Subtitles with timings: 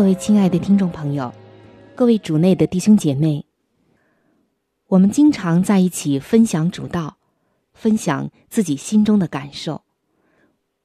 [0.00, 1.30] 各位亲爱的听众朋友，
[1.94, 3.44] 各位主内的弟兄姐妹。
[4.86, 7.18] 我们经常在一起分享主道，
[7.74, 9.82] 分享自己心中的感受。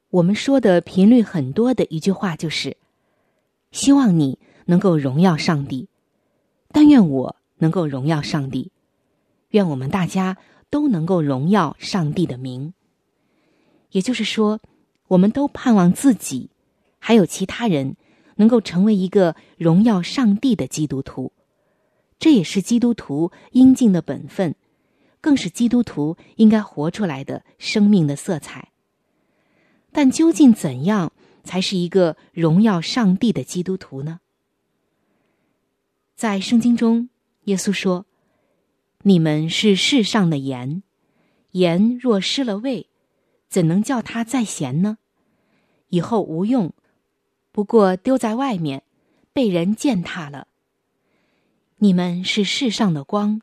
[0.09, 2.75] 我们说的频率很多的一句话就是：
[3.72, 5.88] 希望你能够荣耀上帝，
[6.73, 8.73] 但愿我能够荣耀上帝，
[9.52, 10.35] 愿我们大家
[10.69, 12.73] 都能够荣耀上帝的名。
[13.91, 14.59] 也就是说，
[15.07, 16.50] 我们都盼望自己
[17.00, 17.95] 还有其他人
[18.36, 21.31] 能够成为一个荣耀上帝的基督徒。
[22.17, 24.55] 这也是基督徒应尽的本分，
[25.19, 28.69] 更是基督徒应该活出来的生命的色彩。
[29.91, 31.11] 但究竟怎样
[31.44, 34.19] 才是一个荣耀上帝的基督徒呢？
[36.16, 37.09] 在圣经中，
[37.44, 38.06] 耶稣说
[39.03, 40.81] ：“你们是世上的盐，
[41.52, 42.88] 盐若失了味，
[43.50, 44.97] 怎能叫它再咸呢？
[45.89, 46.73] 以后无用，
[47.55, 48.83] 不过丢在外面，
[49.31, 50.47] 被人践踏了。”
[51.79, 53.39] 你们是世上的光，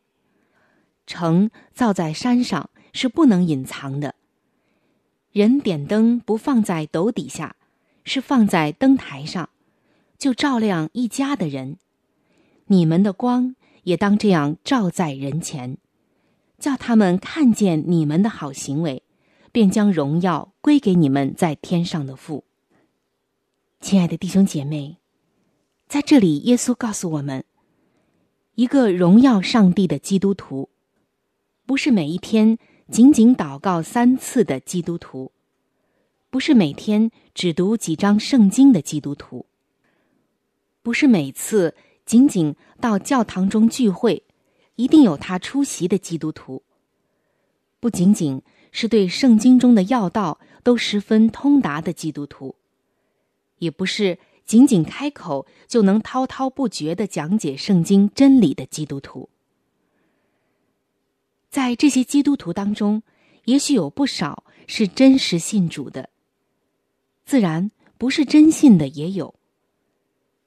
[1.06, 4.14] 城造在山上是不能隐藏的。
[5.30, 7.56] 人点灯不放在斗底下，
[8.04, 9.48] 是放在灯台上，
[10.18, 11.78] 就照亮一家的人。
[12.66, 15.78] 你们的光也当这样照在人前，
[16.58, 19.04] 叫他们看见你们的好行为，
[19.52, 22.44] 便将荣耀归给你们在天上的父。
[23.82, 24.96] 亲爱的弟兄姐妹，
[25.88, 27.44] 在这里，耶稣告诉我们。
[28.54, 30.70] 一个荣耀上帝的基督徒，
[31.66, 32.56] 不是每一天
[32.92, 35.32] 仅仅祷告三次的基督徒，
[36.30, 39.46] 不是每天只读几章圣经的基督徒，
[40.80, 41.74] 不是每次
[42.06, 44.22] 仅仅到教堂中聚会，
[44.76, 46.62] 一定有他出席的基督徒，
[47.80, 52.54] 不仅仅是对圣经中的要道都十分通达的基督徒，
[53.62, 54.18] 也不是。
[54.44, 59.30] 仅仅开口就能滔滔不绝的讲解圣经真理的基督徒，
[61.48, 63.04] 在这些基督徒当中，
[63.44, 66.10] 也许有不少是真实信主的，
[67.24, 69.32] 自然不是真信的也有；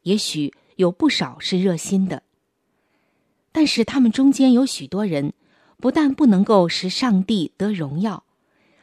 [0.01, 2.21] 也许有不少是热心的，
[3.53, 5.33] 但是他们中间有许多人，
[5.77, 8.25] 不但不能够使上帝得荣耀，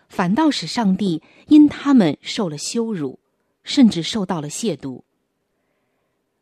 [0.09, 3.21] 反倒使上帝因他们受了羞辱。
[3.65, 5.03] 甚至受到了亵渎。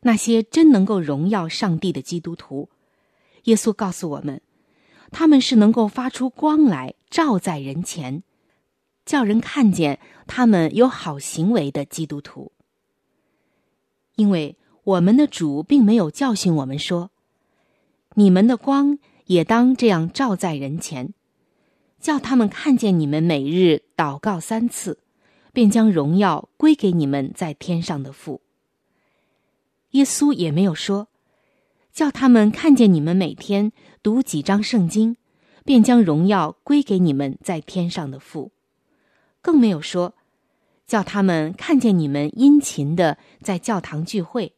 [0.01, 2.69] 那些真能够荣耀上帝的基督徒，
[3.43, 4.41] 耶稣告诉我们，
[5.11, 8.23] 他们是能够发出光来照在人前，
[9.05, 12.51] 叫人看见他们有好行为的基督徒。
[14.15, 17.11] 因为我们的主并没有教训我们说，
[18.15, 21.13] 你们的光也当这样照在人前，
[21.99, 24.97] 叫他们看见你们每日祷告三次。
[25.53, 28.41] 便将荣耀归给你们在天上的父。
[29.91, 31.09] 耶稣也没有说，
[31.91, 35.17] 叫他们看见你们每天读几章圣经，
[35.65, 38.51] 便将荣耀归给你们在天上的父；
[39.41, 40.13] 更没有说，
[40.87, 44.53] 叫他们看见你们殷勤的在教堂聚会，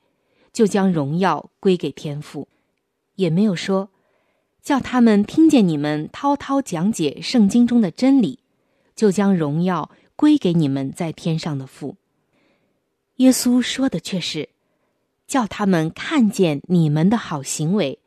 [0.51, 2.48] 就将荣耀归给天父；
[3.16, 3.89] 也没有说，
[4.62, 8.39] 叫他们听见你们滔滔讲解圣经中的真理，
[8.96, 9.89] 就将荣耀。
[10.15, 11.98] 归给你们在天上的父。
[13.18, 14.50] 耶稣说的却是，
[15.27, 18.00] 叫他们看见你们的好行为，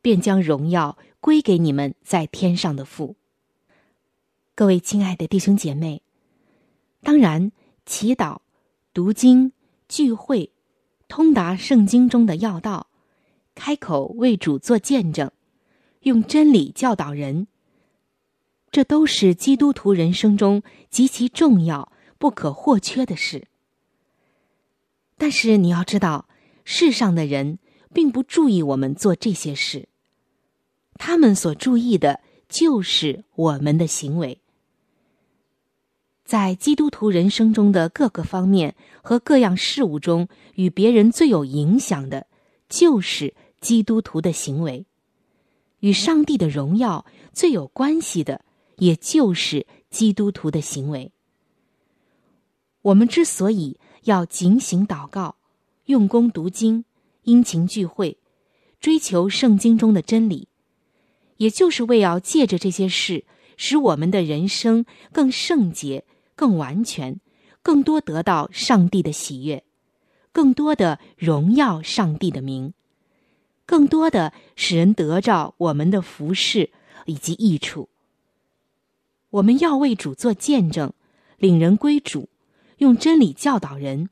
[0.00, 3.16] 便将荣耀归给你们在天上的父。
[4.54, 6.02] 各位亲爱的弟兄姐妹，
[7.02, 7.52] 当然，
[7.84, 8.38] 祈祷、
[8.94, 9.52] 读经、
[9.88, 10.50] 聚会、
[11.08, 12.86] 通达圣经中的要道，
[13.54, 15.30] 开口为主做见证，
[16.00, 17.46] 用真理教导人。
[18.76, 23.48] 这都是基督徒人生中极其重要、不可或缺的事。
[25.16, 26.28] 但是你要知道，
[26.62, 27.58] 世上的人
[27.94, 29.88] 并不注意我们做这些事，
[30.96, 32.20] 他们所注意的
[32.50, 34.42] 就是我们的行为。
[36.26, 42.26] 在基督徒人生中的各个方面和各样事物中，与别人最有影响的，
[42.68, 44.84] 就是基督徒的行为；
[45.80, 48.42] 与上帝的荣耀最有关系的，
[48.76, 51.12] 也就是基督徒的行为。
[52.82, 55.36] 我们之所以要警醒祷告、
[55.86, 56.84] 用功读经、
[57.22, 58.18] 殷勤聚会、
[58.80, 60.48] 追求圣经中的真理，
[61.36, 63.24] 也就是为要借着这些事，
[63.56, 66.04] 使我们的人生更圣洁。
[66.38, 67.18] 更完全，
[67.62, 69.64] 更多得到上帝的喜悦，
[70.32, 72.74] 更多的荣耀上帝的名，
[73.64, 76.70] 更多的使人得着我们的服饰
[77.06, 77.88] 以及益处。
[79.36, 80.92] 我们要为主做见证，
[81.36, 82.30] 领人归主，
[82.78, 84.08] 用真理教导人，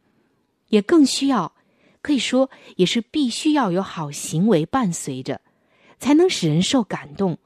[0.69, 1.55] 也更需要，
[2.03, 5.41] 可以说也是必须要有好行为伴随着，
[5.99, 7.39] 才能使人受感动，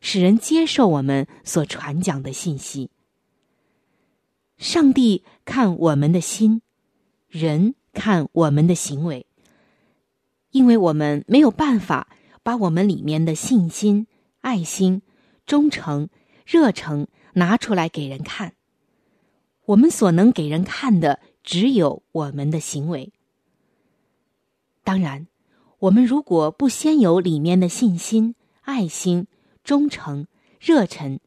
[0.00, 2.90] 使人接受我们所传讲的信息。
[4.56, 6.62] 上帝看我们的心，
[7.28, 9.26] 人看我们的行为，
[10.52, 12.06] 因为我们没有办法
[12.44, 14.06] 把我们里面的信心、
[14.42, 15.02] 爱心、
[15.44, 16.08] 忠诚、
[16.46, 18.52] 热诚拿出来给人看。
[19.64, 23.12] 我们所能给人看的，只有我们的行为。
[24.84, 25.26] 当然，
[25.78, 29.26] 我们如果不先有里面的信心、爱心、
[29.64, 30.26] 忠诚、
[30.60, 31.18] 热忱。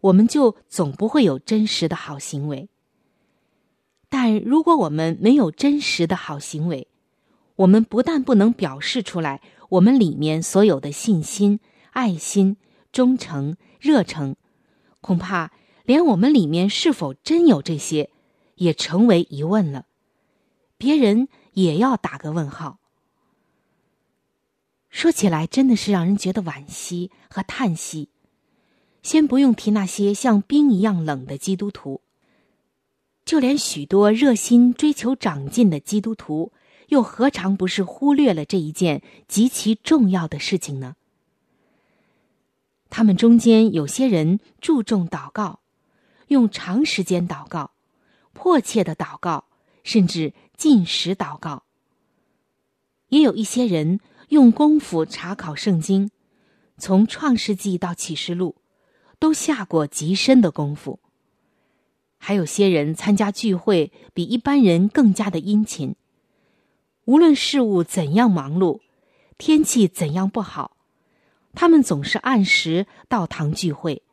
[0.00, 2.68] 我们就总不会有真实的好行为。
[4.08, 6.86] 但如果我们没有真实的好行为，
[7.56, 9.40] 我们不但不能表示出来
[9.70, 11.58] 我们里面所有的信心、
[11.90, 12.56] 爱心、
[12.92, 14.36] 忠诚、热诚，
[15.00, 15.52] 恐怕
[15.84, 18.10] 连我们里面是否真有这些，
[18.56, 19.86] 也成为疑问了。
[20.76, 22.78] 别人也要打个问号。
[24.90, 28.08] 说起来，真的是让人觉得惋惜和叹息。
[29.02, 32.00] 先不用提那些像冰一样冷的基督徒，
[33.24, 36.52] 就连许多热心追求长进的基督徒，
[36.88, 40.96] 又何尝不是忽略了这一件极其重要的事情呢？
[42.90, 45.60] 他们中间有些人注重祷告，
[46.28, 47.72] 用长时间祷告，
[48.32, 49.44] 迫切的祷告，
[49.84, 51.64] 甚至进食祷告；
[53.08, 56.10] 也有一些人用功夫查考圣经，
[56.76, 58.56] 从创世纪到启示录。
[59.20, 61.00] 都下过极深的功夫。
[62.18, 65.96] 还有些人参加聚会比一般人更加的殷勤。
[67.04, 68.78] 无论事物怎样忙碌，
[69.36, 70.76] 天气怎样不好，
[71.60, 74.04] 他们总是按时到堂聚会。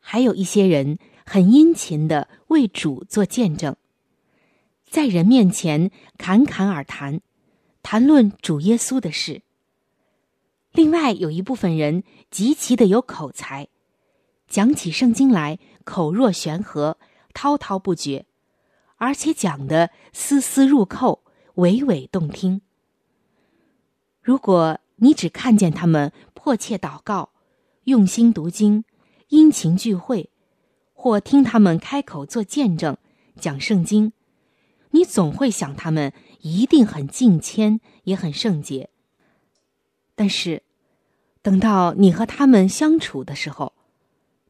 [0.00, 3.76] 还有一些人很殷勤的为主做见证，
[4.84, 7.20] 在人面前侃侃而谈，
[7.84, 9.42] 谈论主耶稣的事。
[10.72, 12.02] 另外有一部分人
[12.32, 13.68] 极其的有口才。
[14.48, 16.98] 讲起圣经来，口若悬河，
[17.32, 18.26] 滔滔不绝，
[18.96, 21.22] 而且讲的丝丝入扣，
[21.54, 22.60] 娓娓动听。
[24.20, 27.30] 如果你只看见他们迫切祷告、
[27.84, 28.84] 用心读经、
[29.28, 30.30] 殷勤聚会，
[30.92, 32.96] 或听他们开口做见证、
[33.38, 34.12] 讲圣经，
[34.90, 38.90] 你总会想他们一定很敬谦，也很圣洁。
[40.14, 40.62] 但是，
[41.42, 43.72] 等到你和他们相处的时候，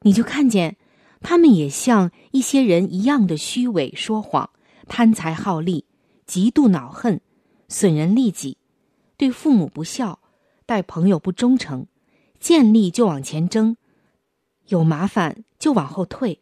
[0.02, 0.76] 你就看见，
[1.22, 4.50] 他们也像一些人一样的虚伪、说谎、
[4.86, 5.86] 贪财好利、
[6.26, 7.20] 极度恼恨、
[7.68, 8.58] 损人利己，
[9.16, 10.20] 对父母不孝，
[10.66, 11.86] 待朋友不忠诚，
[12.40, 13.76] 见利就往前争，
[14.68, 16.40] 有麻烦就往后退，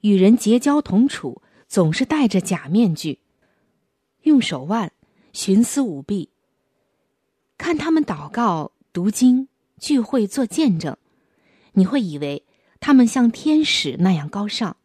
[0.00, 3.20] 与人结交同处总是戴着假面具，
[4.22, 4.92] 用手腕
[5.32, 6.30] 徇私舞弊。
[7.56, 9.48] 看他们祷告、读经、
[9.78, 10.96] 聚会、做见证，
[11.72, 12.44] 你会以为。
[12.80, 14.76] 他们像天使那样高尚，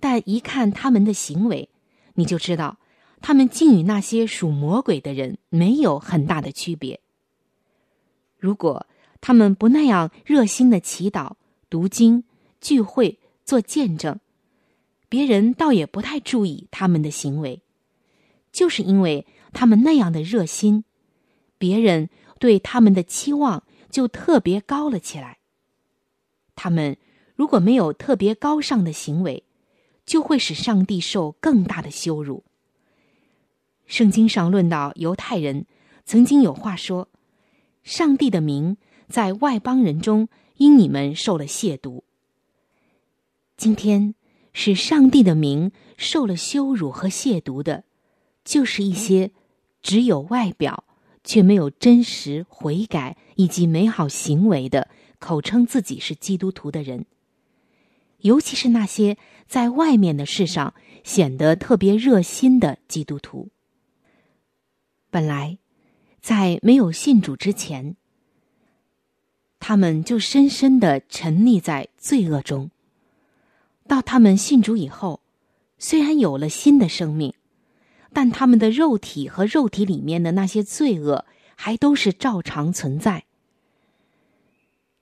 [0.00, 1.70] 但一看他们的行为，
[2.12, 2.78] 你就知道，
[3.22, 7.00] 他们竟与那些属魔鬼的人没有很大的区别。
[8.40, 8.86] 如果
[9.20, 11.34] 他们不那样热心的祈祷、
[11.68, 12.24] 读经、
[12.60, 14.18] 聚会、做见证，
[15.08, 17.62] 别人倒也不太注意他们的行为，
[18.50, 20.84] 就是因为他们那样的热心，
[21.58, 25.38] 别人对他们的期望就特别高了起来。
[26.56, 26.96] 他们
[27.34, 29.44] 如果没有特别高尚的行为，
[30.06, 32.44] 就会使上帝受更大的羞辱。
[33.86, 35.66] 圣经上论到犹太人，
[36.04, 37.08] 曾经有话说
[37.82, 38.76] ：“上帝的名
[39.08, 42.02] 在外邦人中因你们受了亵渎。”
[43.56, 44.14] 今天
[44.52, 47.84] 使上帝的名受了羞辱和亵渎的，
[48.44, 49.32] 就是一些
[49.82, 50.84] 只有外表
[51.22, 57.04] 却没有真实悔改以及美好行为的，口称自己是基督徒的人。
[58.20, 63.48] 尤其是那些在外面的事上显得特别热心的基督徒。
[65.10, 65.58] 本来，
[66.20, 67.96] 在没有信主之前，
[69.58, 72.70] 他们就深深的沉溺在罪恶中。
[73.86, 75.20] 到他们信主以后，
[75.78, 77.34] 虽然有了新的生命，
[78.12, 81.24] 但他们的肉体和肉体里面的那些罪恶
[81.56, 83.24] 还都是照常存在。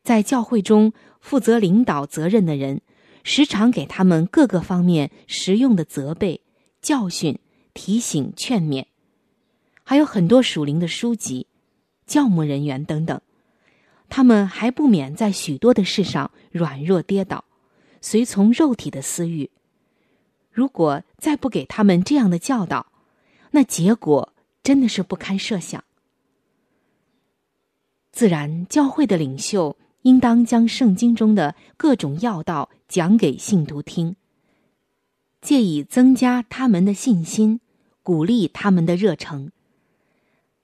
[0.03, 2.81] 在教会中负责领导责任的人。
[3.25, 6.41] 时常给他们各个方面实用的责备、
[6.81, 7.39] 教训、
[7.75, 8.87] 提醒、劝勉，
[9.89, 11.47] 还有很多属灵的书籍、
[12.07, 13.19] 教牧人员等等，
[14.11, 17.43] 他们还不免在许多的事上软弱跌倒，
[18.03, 19.51] 随从肉体的私欲。
[20.51, 22.93] 如果再不给他们这样的教导，
[23.53, 25.83] 那结果真的是不堪设想。
[28.13, 29.75] 自然，教会的领袖。
[30.03, 34.17] 应当将圣经中的各种要道讲给信徒听，
[35.41, 37.61] 借以增加他们的信心，
[38.03, 39.51] 鼓励他们的热诚。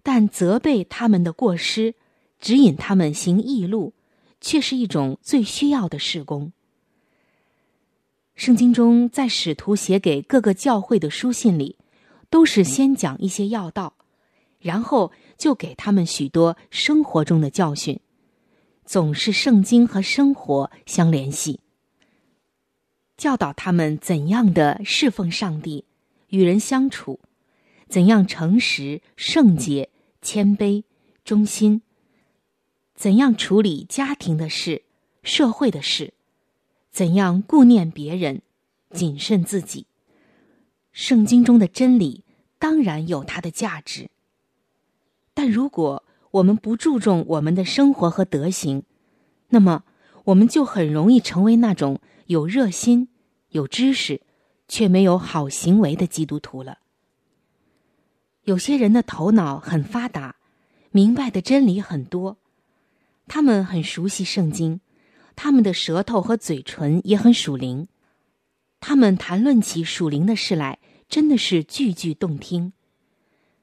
[0.04, 1.94] 但责备他们的过失，
[2.38, 3.94] 指引他们行义路，
[4.38, 6.52] 却是一种最需要的事工。
[8.36, 11.78] 圣经中在使徒写给各个教会的书信里，
[12.28, 13.94] 都是先讲一些要道，
[14.58, 17.98] 然后就给他们许多生活中的教训。
[18.84, 21.60] 总是圣经和生活相联系，
[23.16, 25.86] 教导他们怎样的侍奉上帝，
[26.28, 27.20] 与人相处，
[27.88, 29.88] 怎样诚实、圣洁、
[30.24, 30.84] 谦卑、
[31.22, 31.82] 忠心，
[32.94, 34.82] 怎样处理家庭的事、
[35.22, 36.14] 社会的事，
[36.90, 38.40] 怎样顾念别人、
[38.90, 39.86] 谨慎自己。
[40.92, 42.24] 圣经中的真理
[42.58, 44.08] 当然有它的价值，
[45.34, 48.82] 但如果，我们不注重我们的生活和德行，
[49.50, 49.84] 那么
[50.24, 53.08] 我们就很容易成为那种有热心、
[53.50, 54.22] 有知识，
[54.68, 56.78] 却没有好行为的基督徒了。
[58.44, 60.36] 有些人的头脑很发达，
[60.90, 62.38] 明白的真理很多，
[63.26, 64.80] 他们很熟悉圣经，
[65.36, 67.88] 他们的舌头和嘴唇也很属灵，
[68.80, 72.72] 他们谈论起属灵的事来，真的是句句动听。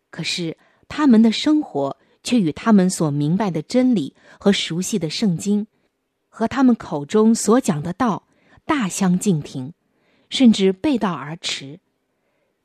[0.09, 0.57] 可是
[0.87, 1.97] 他们的生活。
[2.23, 5.65] 却与他们所明白的真理和熟悉的圣经，
[6.29, 8.27] 和他们口中所讲的道
[8.63, 9.73] 大相径庭，
[10.29, 11.79] 甚至背道而驰。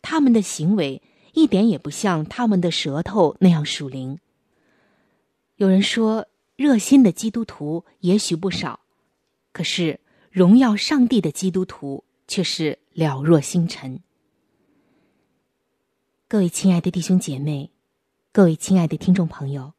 [0.02, 1.00] 他们的行为
[1.36, 4.18] 一点也不像他们的舌头那样属灵。
[5.56, 6.26] 有人说，
[6.56, 8.80] 热心的基督徒也许不少，
[9.52, 10.00] 可是
[10.30, 14.00] 荣耀上帝的基督徒却是了若星辰。
[16.26, 17.70] 各位亲爱的弟兄姐妹。
[18.32, 19.74] 各位亲爱的听众朋友，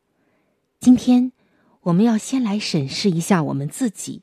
[0.80, 1.32] 今天
[1.82, 4.22] 我们要先来审视一下我们自己，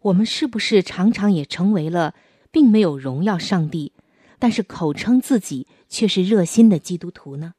[0.00, 2.16] 我们是不是常常也成为了
[2.50, 3.92] 并没有荣耀上帝，
[4.38, 7.52] 但是口称自己却是热心的基督徒呢？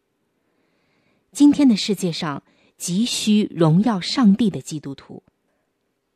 [1.31, 2.41] 今天的世界上
[2.77, 5.21] 急需荣耀上帝的基督徒，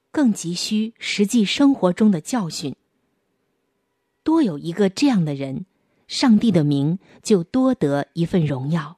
[0.09, 2.75] 更急需实际生活中的教训。
[4.23, 5.67] 多有一个这样的人，
[6.07, 8.97] 上帝的名就多得一份荣耀。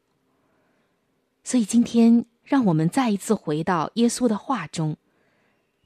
[1.44, 4.96] 所以今天，让我们再一次回到耶稣的话中，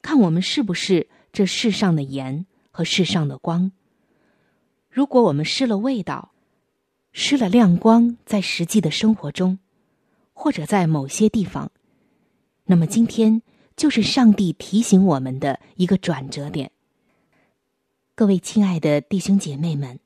[0.04, 3.72] 看我们是不是这世上的盐和世上的光。
[4.92, 6.33] 如果我们失了味道，
[7.15, 9.60] 失了亮光，在实际的生活中，
[10.34, 11.72] 或者在某些地方，
[12.65, 13.43] 那么今天
[13.77, 16.72] 就是上帝提醒我们的一个转折点。
[18.15, 20.00] 各位亲爱的弟兄姐妹们，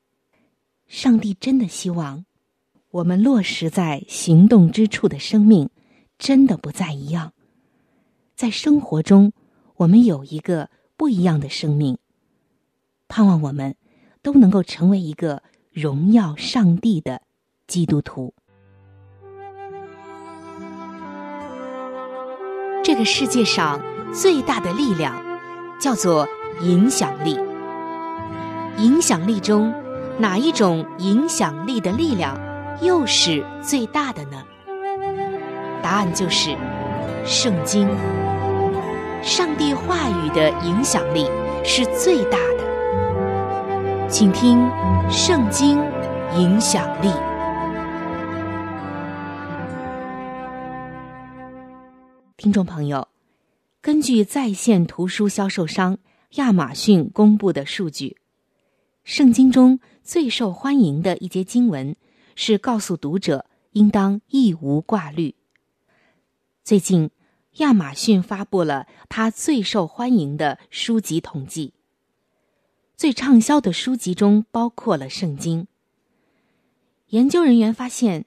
[0.86, 2.26] 上帝真的希望。
[2.90, 5.70] 我们落实在行动之处的生命，
[6.18, 7.32] 真的不再一样。
[8.34, 9.32] 在生活中，
[9.76, 11.96] 我们有一个不一样的生命。
[13.08, 13.76] 盼望我们
[14.20, 15.42] 都能够成为一个
[15.78, 17.22] 荣耀上帝的
[17.68, 18.34] 基督徒。
[22.82, 23.80] 这个世界上
[24.12, 25.14] 最大的力量
[25.78, 26.26] 叫做
[26.62, 27.38] 影响力。
[28.78, 29.72] 影响力中，
[30.18, 32.36] 哪一种影响力的力量？
[32.82, 34.42] 又是最大的呢？
[35.80, 36.56] 答案就是
[37.24, 37.88] 圣经。
[39.22, 41.28] 上帝话语的影响力
[41.64, 42.57] 是最大的，
[44.10, 44.56] 请听
[45.10, 45.76] 《圣经
[46.40, 47.08] 影响力》。
[52.38, 53.08] 听众朋友，
[53.82, 55.98] 根据在线图书销售商
[56.36, 58.16] 亚马逊公布的数据，
[59.04, 61.94] 圣经中最受欢迎的一节经文
[62.34, 65.34] 是告诉读者应当一无挂虑。
[66.64, 67.10] 最近，
[67.58, 71.74] 亚马逊发布了它最受欢迎的书籍统计，
[72.98, 75.68] 最畅销的书籍中包括了圣经。
[77.10, 78.24] 研究人员发现，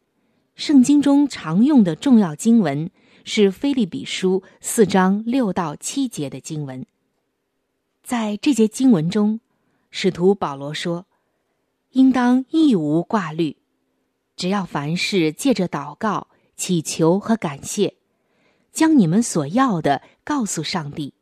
[0.55, 2.89] 圣经中常用的重要经文
[3.25, 6.85] 是《菲利比书》四章六到七节的经文。
[8.01, 9.41] 在这节经文中，
[9.89, 11.05] 使徒保罗说
[11.91, 13.57] ：“应当一无挂虑，
[14.37, 17.95] 只要凡事借着祷告、祈求和感谢，
[18.71, 21.13] 将你们所要的告诉上帝。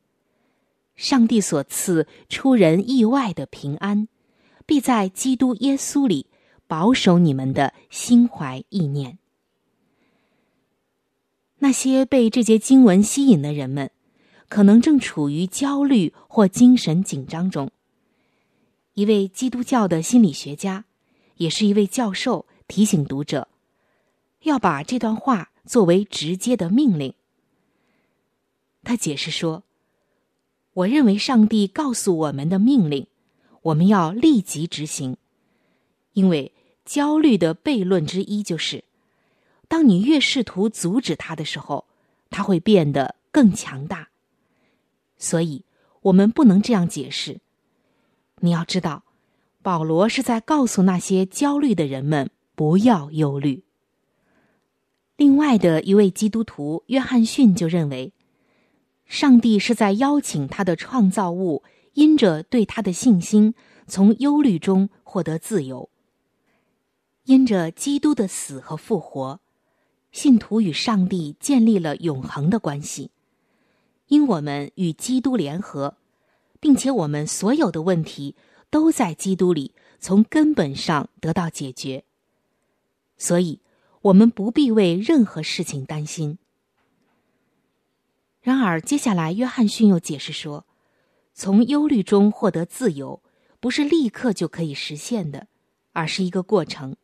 [1.00, 4.10] 上帝所赐出人意外的平安，
[4.66, 6.28] 必在基督耶稣里。”
[6.70, 9.18] 保守你们的心怀意念。
[11.58, 13.90] 那些被这节经文吸引的人们，
[14.50, 17.72] 可能正处于焦虑或精神紧张中。
[18.94, 20.86] 一位基督教的心理学家，
[21.38, 23.48] 也是一位教授，提醒读者，
[24.44, 27.16] 要把这段话作为直接的命令。
[28.84, 29.64] 他解释说
[30.74, 33.08] ：“我认为上帝告诉我们的命令，
[33.62, 35.18] 我们要立即执行，
[36.14, 36.54] 因为。”
[36.86, 38.84] 焦虑的悖论之一就是，
[39.68, 41.86] 当你越试图阻止他的时候，
[42.32, 44.10] 他会变得更强大。
[45.16, 45.64] 所以，
[46.02, 47.42] 我们不能这样解释。
[48.40, 49.04] 你要知道，
[49.62, 53.62] 保罗是在告诉那些焦虑的人们不要忧虑。
[55.16, 58.12] 另外的一位基督徒约翰逊就认为，
[59.10, 61.64] 上帝是在邀请他的创造物，
[61.94, 63.56] 因着对他的信心，
[63.88, 65.90] 从忧虑中获得自由。
[67.24, 69.40] 因着基督的死和复活，
[70.12, 73.10] 信徒与上帝建立了永恒的关系。
[74.08, 75.98] 因我们与基督联合，
[76.60, 78.36] 并且我们所有的问题
[78.70, 82.04] 都在基督里从根本上得到解决，
[83.18, 83.60] 所以
[84.02, 86.38] 我们不必为任何事情担心。
[88.42, 90.66] 然而，接下来约翰逊又解释说，
[91.34, 93.22] 从忧虑中获得自由，
[93.60, 95.48] 不是立刻就可以实现的，
[95.92, 96.96] 而是一个过程。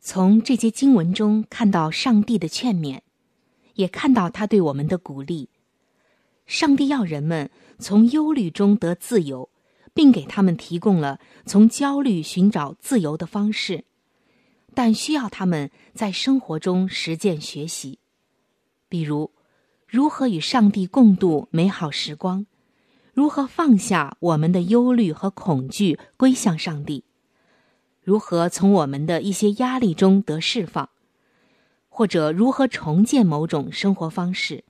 [0.00, 3.00] 从这些经文中看到上帝的劝勉，
[3.74, 5.50] 也看到他对我们的鼓励。
[6.46, 9.50] 上帝要人们从忧虑中得自由，
[9.92, 13.84] 并给他们提供了从焦虑寻找自由的方式，
[14.72, 17.98] 但需要他们在生活中实践学习，
[18.88, 19.32] 比如
[19.88, 22.44] 如何与上帝共度美好时光，
[23.14, 27.04] 如何放下我们的忧虑和恐惧，归向上帝。
[28.02, 30.90] 如何从我们的一些压力中得释放，
[31.88, 34.62] 或者如何重建某种生活方式？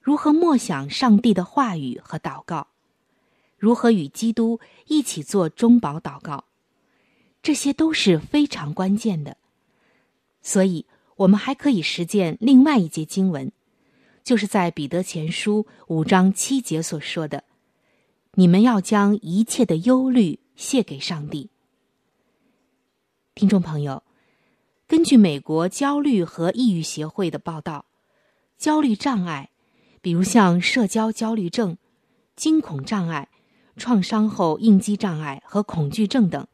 [0.00, 2.68] 如何默想上帝的话语和祷告？
[3.58, 6.44] 如何与基督一起做中保祷告？
[7.42, 9.36] 这些都是非常关键的。
[10.40, 13.50] 所以，我们还可以实践另外一节经文，
[14.22, 17.44] 就是在彼得前书五章七节所说的
[18.34, 21.50] ：“你们要将一切的忧虑卸给上帝。”
[23.34, 24.02] 听众朋友，
[24.86, 27.86] 根据美国焦虑和抑郁协会的报道，
[28.58, 29.50] 焦虑障碍，
[30.02, 31.78] 比如像社交焦虑症、
[32.36, 33.28] 惊恐障碍、
[33.76, 36.46] 创伤后应激障碍和恐惧症等，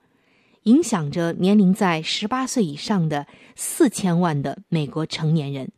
[0.62, 3.26] 影响着年龄在十八岁以上的
[3.56, 5.72] 四千万的美国成年人。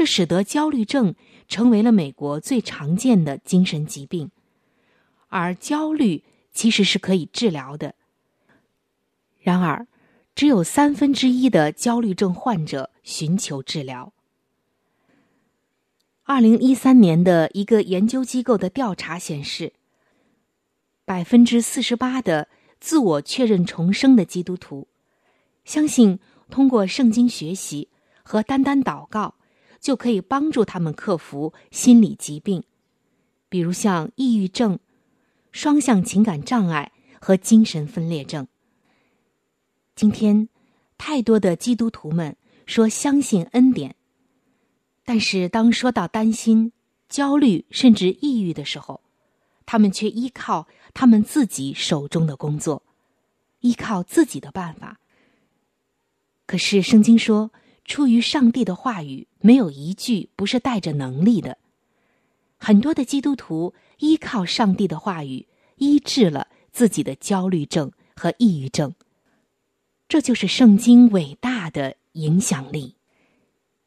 [0.00, 1.14] 这使得焦虑症
[1.46, 4.30] 成为了美国最常见的精神疾病，
[5.28, 7.94] 而焦虑其实是可以治疗的。
[9.40, 9.86] 然而，
[10.34, 14.14] 只有三分之一的焦虑症患者寻求治疗。
[16.24, 19.74] 二零一三年的一个研究机构的调查显示，
[21.04, 22.48] 百分之四十八的
[22.80, 24.88] 自我确认重生的基督徒
[25.66, 27.90] 相信，通过圣经学习
[28.22, 29.34] 和单单祷告，
[29.80, 32.62] 就可以帮助他们克服心理疾病，
[33.48, 34.78] 比如像抑郁症、
[35.50, 38.46] 双向情感障碍和精神分裂症。
[39.96, 40.48] 今天，
[40.98, 43.96] 太多的基督徒们说相信恩典，
[45.04, 46.72] 但是当说到担心、
[47.08, 49.00] 焦虑甚至抑郁的时候，
[49.66, 52.82] 他们却依靠他们自己手中的工作，
[53.60, 55.00] 依靠自己的办法。
[56.46, 57.50] 可是圣经说，
[57.90, 61.58] 出于上帝的话语，没有一句不是带着能力的。
[62.56, 68.94] 很多的基督徒依靠上帝的话语，医治了自己的焦虑症和抑郁症。
[70.06, 72.94] 这就是圣经伟大的影响力。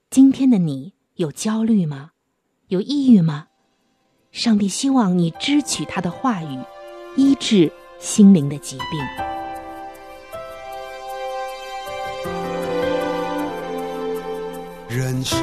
[0.10, 2.12] 今天的你有焦虑吗？
[2.68, 3.48] 有抑郁吗？
[4.34, 6.60] 上帝希望你支取他的话语，
[7.16, 9.33] 医治心灵的疾病。
[14.96, 15.40] 人生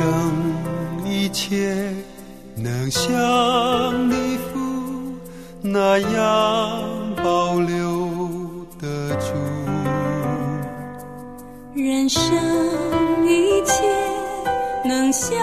[1.04, 1.92] 一切
[2.54, 3.10] 能像
[4.08, 4.60] 你父
[5.60, 8.08] 那样保留
[8.80, 9.32] 得住，
[11.74, 12.32] 人生
[13.26, 13.82] 一切。
[14.82, 15.36] 能像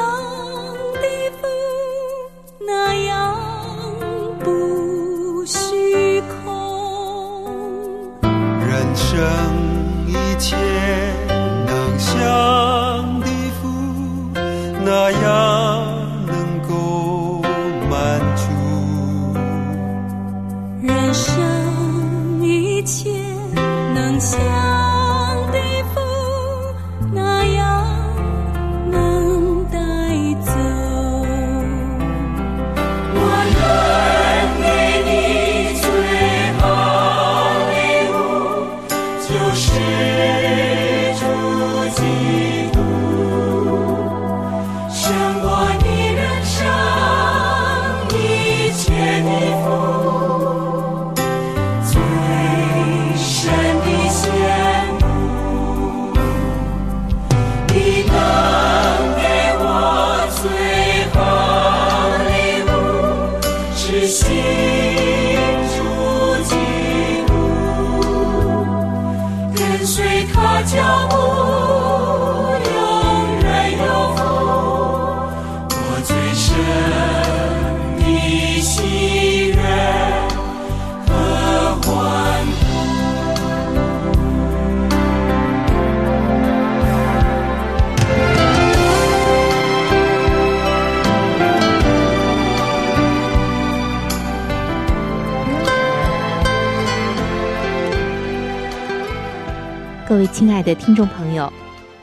[100.38, 101.52] 亲爱的听众朋友，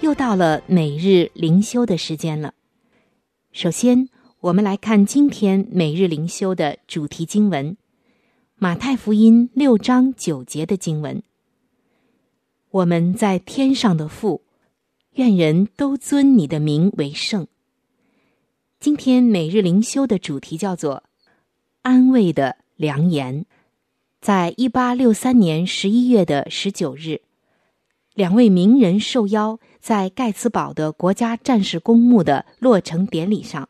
[0.01, 2.53] 又到了每日灵修的时间了。
[3.53, 4.09] 首先，
[4.41, 7.71] 我们来看今天每日灵修的主题经文
[8.57, 11.23] 《马太福音》六章九节的经文。
[12.73, 14.43] 我们在天上的父，
[15.13, 17.47] 愿人都尊你的名为圣。
[18.81, 21.05] 今天每日灵修的主题叫做
[21.83, 23.47] “安慰的良言”。
[24.21, 27.21] 在一八六三年十一月的十九日。
[28.15, 33.69] 两位名人受邀在盖茨堡的国家战士公墓的落成典礼上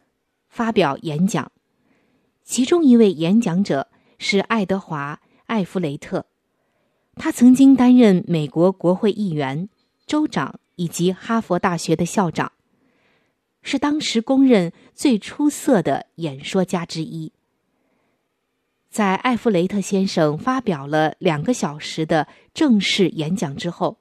[0.50, 1.50] 发表演讲，
[2.44, 6.26] 其中一位演讲者是爱德华·艾弗雷特，
[7.16, 9.70] 他曾经担任美国国会议员、
[10.06, 12.52] 州长以及哈佛大学的校长，
[13.62, 17.32] 是当时公认最出色的演说家之一。
[18.90, 23.96] 在艾弗雷特先生发表了两个小时的正式演讲之后。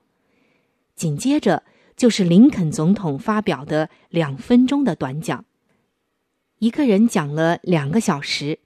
[0.96, 1.64] 紧接着
[1.96, 5.46] 就是林肯总统发表的两分钟的短讲，
[6.60, 8.60] 一个人讲了两个小时，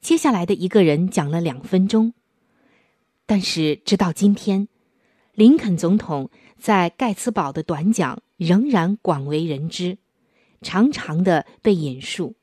[0.00, 2.14] 接下来的一个人讲了两分钟。
[3.26, 4.68] 但是直到今天，
[5.32, 9.98] 林肯总统在盖茨堡的短讲仍然广为人知，
[10.60, 12.36] 常常的被引述，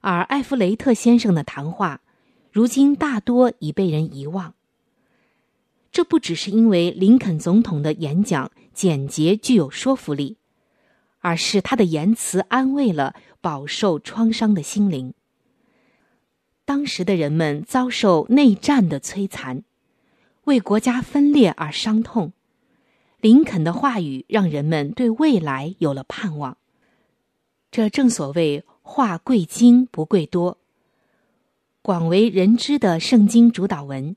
[0.00, 2.00] 而艾弗雷特先生的谈话，
[2.50, 4.54] 如今大多已被人遗忘。
[5.92, 10.38] 这不只是因为林肯总统的演讲简洁具有说服力，
[11.20, 15.12] 而是他的言辞安慰了饱受创伤的心灵。
[16.64, 19.64] 当时的人们遭受内战的摧残，
[20.44, 22.32] 为国家分裂而伤痛。
[23.20, 26.56] 林肯的话语让人们对未来有了盼望。
[27.70, 30.58] 这正所谓“话贵精不贵多”。
[31.82, 34.16] 广为人知的圣经主导文。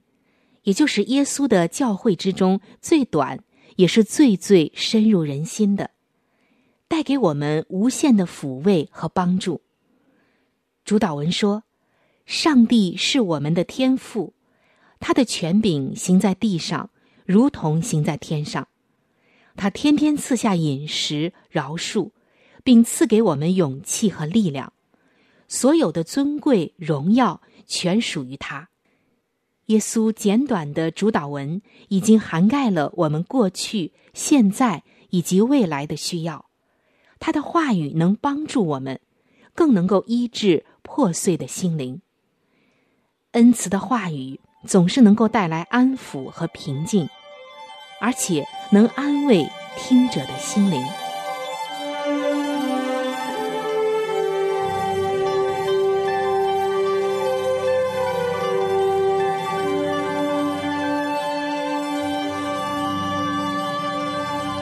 [0.66, 3.40] 也就是耶稣的教诲之中最短，
[3.78, 5.92] 也是最最深入人心的，
[6.88, 9.62] 带给我们无限的抚慰和帮助。
[10.84, 11.64] 主导文说
[12.26, 14.34] ：“上帝是我们的天父，
[15.00, 16.90] 他的权柄行在地上，
[17.26, 18.68] 如同行在天上。
[19.56, 22.12] 他天天赐下饮食、饶恕，
[22.64, 24.74] 并赐给我们勇气和力量。
[25.48, 28.70] 所有的尊贵、荣耀，全属于他。”
[29.68, 36.46] 耶稣简短的主导文已经涵盖了我们过去、现在以及未来的需要，
[37.20, 39.00] 他的话语能帮助我们，
[39.56, 42.02] 更能够医治破碎的心灵。
[43.32, 47.10] 恩慈的话语总是能够带来安抚和平静，
[48.00, 50.86] 而且能安慰听者的心灵。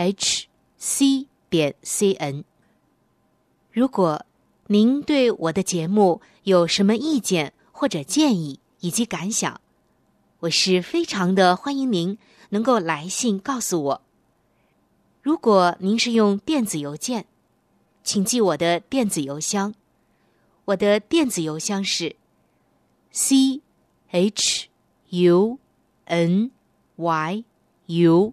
[0.00, 0.46] H
[0.78, 2.42] c 点 c n。
[3.70, 4.24] 如果
[4.68, 9.60] 您对我的节目有什么意见或者建议以及感想，
[10.40, 12.16] 我是非常的欢迎您
[12.48, 14.02] 能够来信告诉我。
[15.20, 17.26] 如果您是用电子邮件，
[18.02, 19.74] 请记我的电子邮箱。
[20.64, 22.16] 我的电子邮箱是
[23.10, 23.60] c
[24.08, 24.68] h
[25.10, 25.58] u
[26.06, 26.50] n
[26.96, 27.44] y
[27.84, 28.32] u。